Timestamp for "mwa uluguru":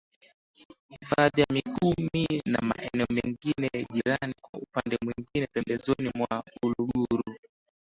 6.15-7.35